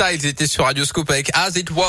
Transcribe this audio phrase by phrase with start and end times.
[0.00, 1.84] Styles était sur Radio Scoop avec As It Was.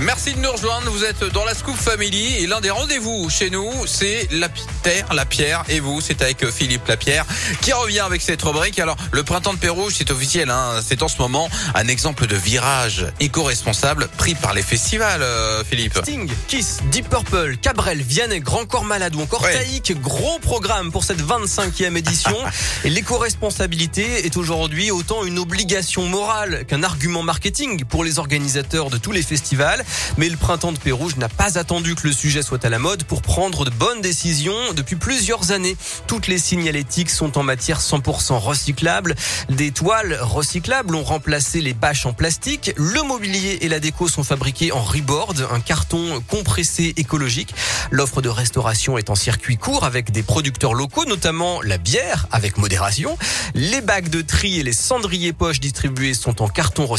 [0.00, 0.90] Merci de nous rejoindre.
[0.90, 4.50] Vous êtes dans la Scoop Family et l'un des rendez-vous chez nous, c'est la
[4.82, 7.24] terre, la pierre et vous, c'est avec euh, Philippe Lapierre
[7.62, 8.78] qui revient avec cette rubrique.
[8.78, 10.80] Alors, le printemps de Pérouge, c'est officiel, hein.
[10.86, 15.96] c'est en ce moment un exemple de virage éco-responsable pris par les festivals, euh, Philippe.
[16.02, 19.54] Sting, Kiss, Deep Purple, Cabrel, Vianney, Grand Corps Malade ou encore Ouais.
[19.54, 22.36] Taïk, gros programme pour cette 25e édition.
[22.84, 28.98] Et l'éco-responsabilité est aujourd'hui autant une obligation morale qu'un argument marketing pour les organisateurs de
[28.98, 29.84] tous les festivals.
[30.16, 33.04] Mais le printemps de Pérouge n'a pas attendu que le sujet soit à la mode
[33.04, 35.76] pour prendre de bonnes décisions depuis plusieurs années.
[36.06, 39.14] Toutes les signalétiques sont en matière 100% recyclable.
[39.48, 42.72] Des toiles recyclables ont remplacé les bâches en plastique.
[42.76, 47.54] Le mobilier et la déco sont fabriqués en reboard, un carton compressé écologique.
[47.90, 52.58] L'offre de restauration est en circuit court avec des producteurs locaux, notamment la bière avec
[52.58, 53.16] modération.
[53.54, 56.95] Les bacs de tri et les cendriers poches distribués sont en carton recyclable.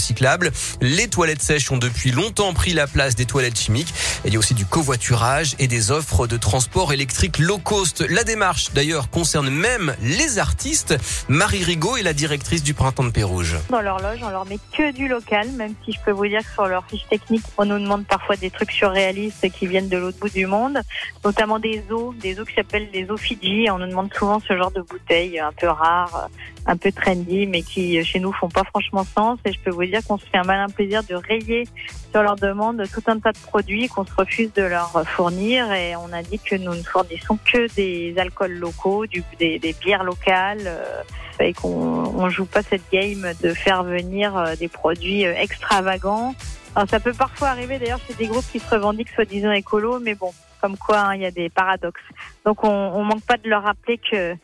[0.82, 3.94] Les toilettes sèches ont depuis longtemps pris la place des toilettes chimiques.
[4.26, 8.06] Il y a aussi du covoiturage et des offres de transport électrique low cost.
[8.10, 10.96] La démarche, d'ailleurs, concerne même les artistes.
[11.30, 13.56] Marie Rigaud est la directrice du Printemps de Pérouge.
[13.70, 16.42] Dans leur loge, on leur met que du local, même si je peux vous dire
[16.42, 19.98] que sur leur fiche technique, on nous demande parfois des trucs surréalistes qui viennent de
[19.98, 20.80] l'autre bout du monde,
[21.24, 23.68] notamment des eaux, des eaux qui s'appellent des eaux Fidji.
[23.70, 26.30] On nous demande souvent ce genre de bouteilles un peu rares,
[26.66, 29.40] un peu trendy, mais qui chez nous font pas franchement sens.
[29.46, 31.66] Et je peux vous dire qu'on se fait un malin plaisir de rayer
[32.12, 35.72] sur leur demande tout un tas de produits qu'on se refuse de leur fournir.
[35.74, 40.64] Et on a dit que nous ne fournissons que des alcools locaux, des, bières locales.
[40.66, 41.04] euh,
[41.40, 46.34] et qu'on on joue pas cette game de faire venir euh, des produits euh, extravagants.
[46.76, 50.16] Alors ça peut parfois arriver d'ailleurs chez des groupes qui se revendiquent soi-disant écolo, mais
[50.16, 50.32] bon,
[50.62, 52.02] comme quoi hein, il y a des paradoxes.
[52.46, 54.36] Donc on, on manque pas de leur rappeler que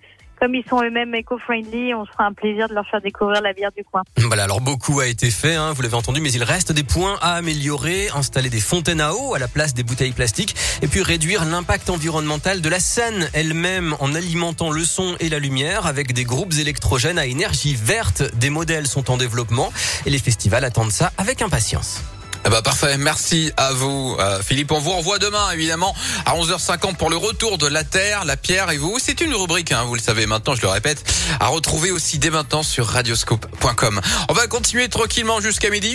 [0.44, 3.54] comme ils sont eux-mêmes éco-friendly, on se fera un plaisir de leur faire découvrir la
[3.54, 4.02] bière du coin.
[4.18, 7.18] Voilà, alors beaucoup a été fait, hein, vous l'avez entendu, mais il reste des points
[7.22, 11.02] à améliorer, installer des fontaines à eau à la place des bouteilles plastiques, et puis
[11.02, 16.12] réduire l'impact environnemental de la scène elle-même en alimentant le son et la lumière avec
[16.12, 18.24] des groupes électrogènes à énergie verte.
[18.36, 19.72] Des modèles sont en développement
[20.06, 22.04] et les festivals attendent ça avec impatience.
[22.50, 24.72] Ben, parfait, merci à vous euh, Philippe.
[24.72, 25.96] On vous revoit demain évidemment
[26.26, 29.00] à 11h50 pour le retour de la Terre, la Pierre et vous.
[29.00, 31.04] C'est une rubrique, hein, vous le savez maintenant, je le répète,
[31.40, 34.02] à retrouver aussi dès maintenant sur radioscope.com.
[34.30, 35.90] On va continuer tranquillement jusqu'à midi.